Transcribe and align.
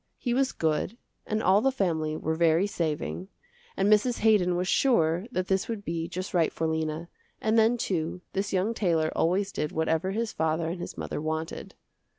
He 0.17 0.33
was 0.33 0.51
good 0.51 0.97
and 1.27 1.43
all 1.43 1.61
the 1.61 1.71
family 1.71 2.17
were 2.17 2.33
very 2.33 2.65
saving, 2.65 3.27
and 3.77 3.87
Mrs. 3.87 4.21
Haydon 4.21 4.55
was 4.55 4.67
sure 4.67 5.27
that 5.31 5.47
this 5.47 5.67
would 5.67 5.85
be 5.85 6.07
just 6.07 6.33
right 6.33 6.51
for 6.51 6.65
Lena, 6.65 7.07
and 7.39 7.55
then 7.55 7.77
too, 7.77 8.21
this 8.33 8.51
young 8.51 8.73
tailor 8.73 9.11
always 9.15 9.51
did 9.51 9.71
whatever 9.71 10.09
his 10.09 10.33
father 10.33 10.67
and 10.69 10.81
his 10.81 10.97
mother 10.97 11.21
wanted. 11.21 11.75